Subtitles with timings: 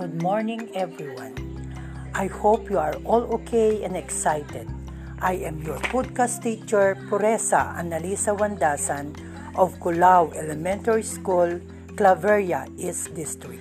[0.00, 1.36] Good morning, everyone.
[2.14, 4.64] I hope you are all okay and excited.
[5.20, 9.12] I am your podcast teacher, Puresa Analisa Wandasan
[9.60, 11.60] of Kulao Elementary School,
[12.00, 13.60] Claveria East District.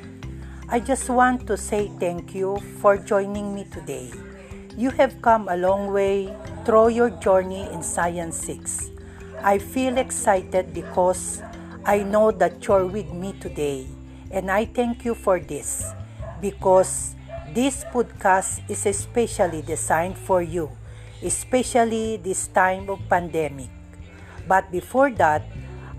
[0.70, 4.08] I just want to say thank you for joining me today.
[4.77, 6.31] You have come a long way
[6.63, 8.91] through your journey in Science 6.
[9.44, 11.44] I feel excited because
[11.84, 13.88] I know that you're with me today,
[14.31, 15.84] and I thank you for this
[16.41, 17.16] because
[17.53, 20.71] this podcast is especially designed for you,
[21.23, 23.70] especially this time of pandemic.
[24.47, 25.44] But before that,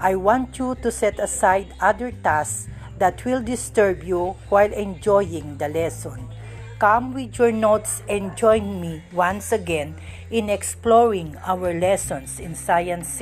[0.01, 5.69] I want you to set aside other tasks that will disturb you while enjoying the
[5.69, 6.29] lesson.
[6.79, 9.95] Come with your notes and join me once again
[10.31, 13.21] in exploring our lessons in Science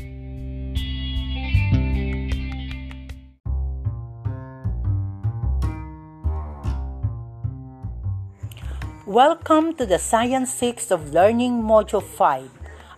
[9.09, 12.45] Welcome to the Science 6 of Learning Module 5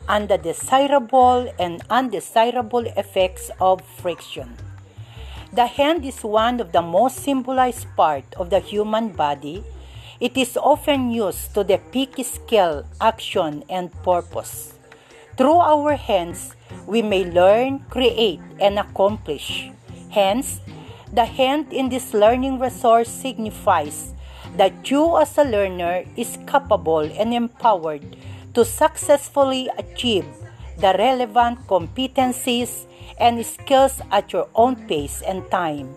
[0.09, 4.57] on the desirable and undesirable effects of friction.
[5.53, 9.63] The hand is one of the most symbolized part of the human body.
[10.19, 14.75] It is often used to depict skill, action, and purpose.
[15.39, 16.57] Through our hands,
[16.89, 19.71] we may learn, create, and accomplish.
[20.11, 20.59] Hence,
[21.13, 24.13] the hand in this learning resource signifies
[24.57, 28.17] that you as a learner is capable and empowered
[28.55, 30.27] to successfully achieve
[30.79, 32.87] the relevant competencies
[33.19, 35.95] and skills at your own pace and time.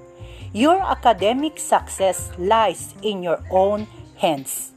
[0.51, 3.87] Your academic success lies in your own
[4.17, 4.71] hands.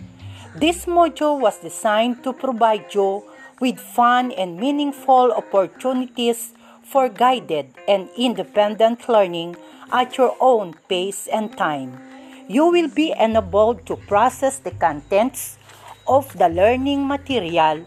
[0.55, 3.25] This module was designed to provide you
[3.61, 9.57] with fun and meaningful opportunities for guided and independent learning
[9.93, 12.06] at your own pace and time
[12.49, 15.59] you will be enabled to process the contents
[16.07, 17.85] of the learning material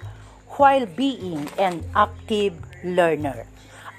[0.59, 2.53] while being an active
[2.83, 3.47] learner.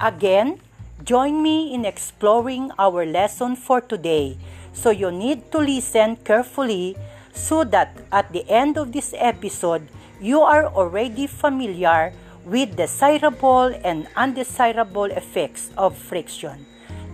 [0.01, 0.61] Again,
[1.05, 4.37] join me in exploring our lesson for today.
[4.73, 6.97] So you need to listen carefully
[7.33, 9.89] so that at the end of this episode,
[10.21, 12.13] you are already familiar
[12.45, 16.67] with desirable and undesirable effects of friction.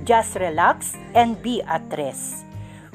[0.05, 2.46] Just relax and be at rest.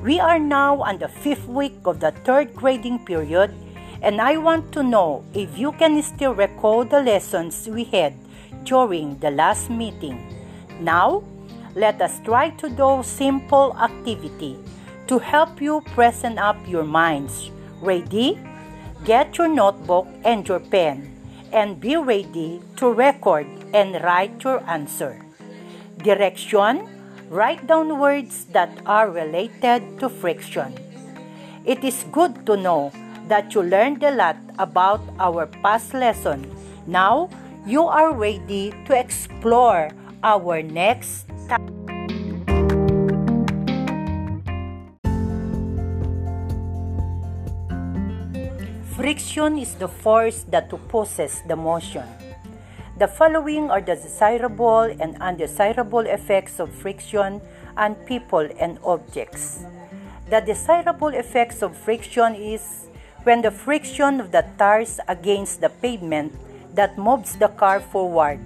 [0.01, 3.53] We are now on the fifth week of the third grading period,
[4.01, 8.17] and I want to know if you can still recall the lessons we had
[8.65, 10.17] during the last meeting.
[10.81, 11.21] Now,
[11.75, 14.57] let us try to do simple activity
[15.05, 17.51] to help you present up your minds.
[17.79, 18.41] Ready?
[19.05, 21.13] Get your notebook and your pen
[21.53, 25.21] and be ready to record and write your answer.
[26.01, 26.89] Direction
[27.31, 30.75] Write down words that are related to friction.
[31.63, 32.91] It is good to know
[33.31, 36.43] that you learned a lot about our past lesson.
[36.85, 37.31] Now,
[37.65, 41.71] you are ready to explore our next topic.
[48.99, 52.03] Friction is the force that opposes the motion.
[53.01, 57.41] The following are the desirable and undesirable effects of friction
[57.73, 59.65] on people and objects.
[60.29, 62.61] The desirable effects of friction is
[63.25, 66.37] when the friction of the tires against the pavement
[66.77, 68.37] that moves the car forward,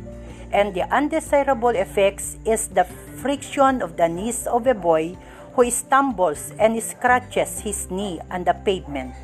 [0.55, 2.87] and the undesirable effects is the
[3.19, 5.19] friction of the knees of a boy
[5.59, 9.19] who stumbles and scratches his knee on the pavement.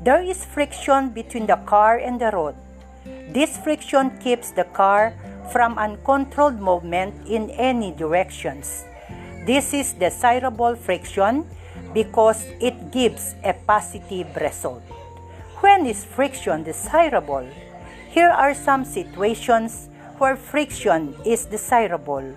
[0.00, 2.56] There is friction between the car and the road
[3.32, 5.14] this friction keeps the car
[5.52, 8.84] from uncontrolled movement in any directions.
[9.46, 11.46] This is desirable friction
[11.94, 14.82] because it gives a positive result.
[15.60, 17.48] When is friction desirable?
[18.10, 19.88] Here are some situations
[20.18, 22.34] where friction is desirable.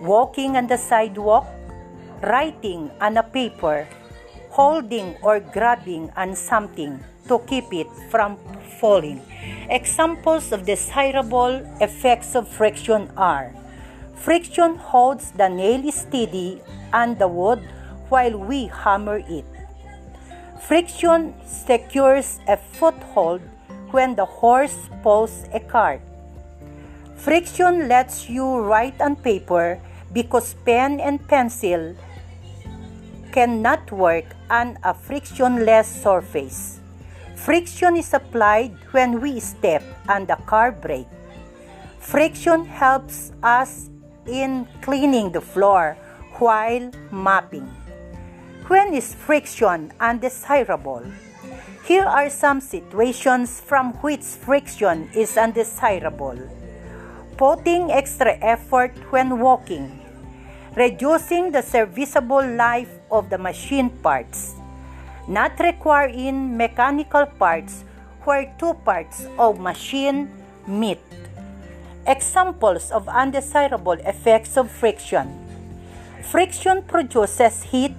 [0.00, 1.46] Walking on the sidewalk,
[2.22, 3.86] writing on a paper,
[4.50, 6.98] holding or grabbing on something
[7.28, 8.36] to keep it from
[8.80, 9.20] falling.
[9.70, 13.54] Examples of desirable effects of friction are
[14.18, 16.60] friction holds the nail steady
[16.92, 17.62] on the wood
[18.08, 19.44] while we hammer it.
[20.60, 23.40] Friction secures a foothold
[23.90, 26.00] when the horse pulls a cart.
[27.16, 29.80] Friction lets you write on paper
[30.12, 31.94] because pen and pencil
[33.32, 36.77] cannot work on a frictionless surface.
[37.38, 41.06] Friction is applied when we step on the car brake.
[42.00, 43.90] Friction helps us
[44.26, 45.96] in cleaning the floor
[46.42, 47.64] while mopping.
[48.66, 51.06] When is friction undesirable?
[51.86, 56.36] Here are some situations from which friction is undesirable.
[57.38, 60.04] Putting extra effort when walking.
[60.76, 64.57] Reducing the serviceable life of the machine parts.
[65.28, 67.84] Not requiring mechanical parts
[68.24, 70.32] where two parts of machine
[70.66, 71.04] meet.
[72.06, 75.28] Examples of undesirable effects of friction.
[76.24, 77.92] Friction produces heat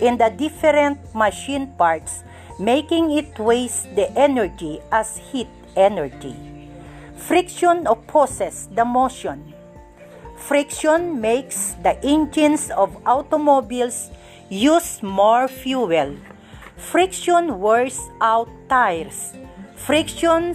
[0.00, 2.24] in the different machine parts,
[2.58, 6.34] making it waste the energy as heat energy.
[7.14, 9.54] Friction opposes the motion.
[10.36, 14.10] Friction makes the engines of automobiles
[14.50, 16.18] use more fuel.
[16.76, 19.32] Friction wears out tires.
[19.76, 20.54] Friction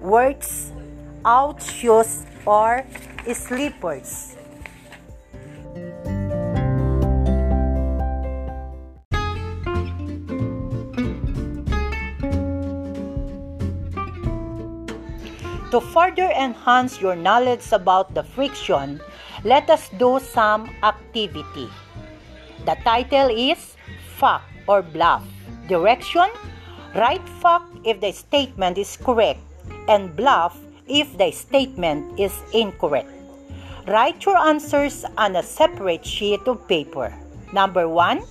[0.00, 0.72] wears
[1.24, 2.84] out shoes or
[3.32, 4.36] slippers.
[15.72, 19.00] To further enhance your knowledge about the friction,
[19.42, 21.70] let us do some activity.
[22.66, 23.76] The title is
[24.20, 25.24] Fact or Bluff.
[25.68, 26.28] Direction
[26.94, 29.40] Write fact if the statement is correct
[29.88, 33.08] and bluff if the statement is incorrect.
[33.88, 37.12] Write your answers on a separate sheet of paper.
[37.52, 38.22] Number 1.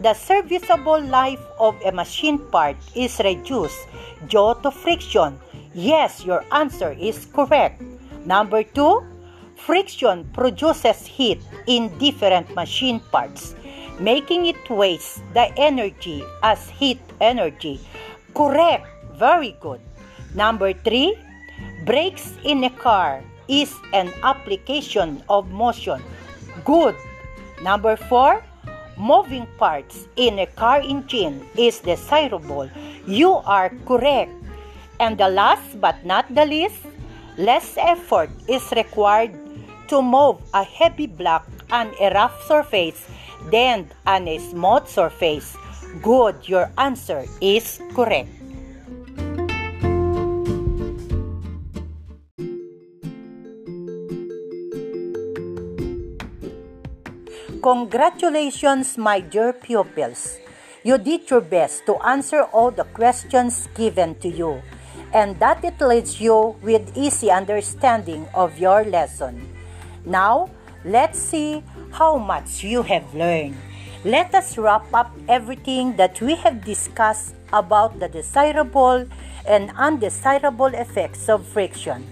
[0.00, 3.88] The serviceable life of a machine part is reduced
[4.28, 5.40] due to friction
[5.76, 7.82] Yes, your answer is correct.
[8.24, 9.04] Number two,
[9.56, 13.54] friction produces heat in different machine parts,
[13.98, 17.80] making it waste the energy as heat energy.
[18.34, 18.86] Correct.
[19.16, 19.80] Very good.
[20.34, 21.16] Number three,
[21.84, 26.02] brakes in a car is an application of motion.
[26.64, 26.94] Good.
[27.62, 28.44] Number four,
[28.98, 32.68] moving parts in a car engine is desirable.
[33.06, 34.32] You are correct.
[35.00, 36.84] And the last but not the least,
[37.38, 39.32] less effort is required
[39.88, 43.06] to move a heavy block on a rough surface
[43.50, 45.56] than on a smooth surface.
[46.02, 48.28] Good, your answer is correct.
[57.62, 60.38] Congratulations, my dear pupils.
[60.84, 64.62] You did your best to answer all the questions given to you
[65.12, 69.42] and that it leads you with easy understanding of your lesson.
[70.04, 70.50] Now,
[70.86, 73.56] let's see how much you have learned.
[74.04, 79.04] Let us wrap up everything that we have discussed about the desirable
[79.44, 82.06] and undesirable effects of friction.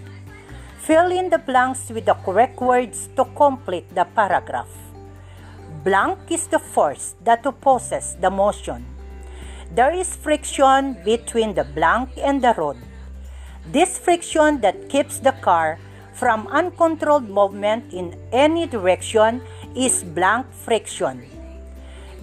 [0.79, 4.69] Fill in the blanks with the correct words to complete the paragraph.
[5.85, 8.85] Blank is the force that opposes the motion.
[9.73, 12.77] There is friction between the blank and the road.
[13.71, 15.79] This friction that keeps the car
[16.15, 19.43] from uncontrolled movement in any direction
[19.75, 21.27] is blank friction.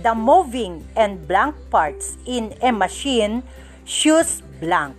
[0.03, 3.45] The moving and blank parts in a machine
[3.87, 4.97] use blank.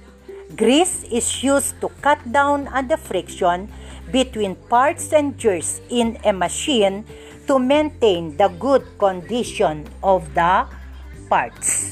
[0.56, 3.68] Grease is used to cut down on the friction
[4.13, 7.04] between parts and gears in a machine
[7.48, 10.66] to maintain the good condition of the
[11.28, 11.92] parts.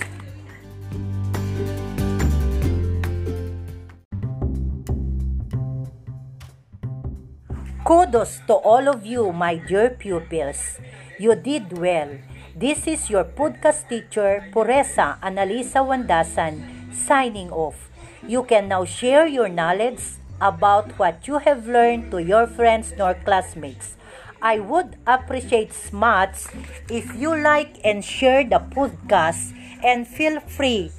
[7.91, 10.79] Kudos to all of you, my dear pupils.
[11.19, 12.07] You did well.
[12.55, 17.91] This is your podcast teacher, Poresa Analisa Wandasan, signing off.
[18.23, 19.99] You can now share your knowledge
[20.39, 23.99] about what you have learned to your friends nor classmates.
[24.41, 26.47] I would appreciate much
[26.87, 29.51] if you like and share the podcast
[29.83, 30.95] and feel free